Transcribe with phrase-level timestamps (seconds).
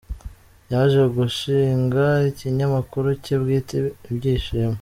[0.71, 3.75] Yaje gushinga ikinyamakuru cye bwite
[4.09, 4.77] Ibyishimo.